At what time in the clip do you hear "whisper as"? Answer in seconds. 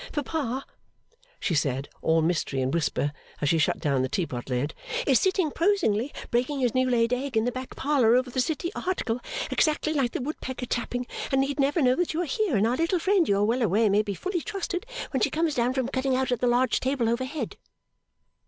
2.73-3.47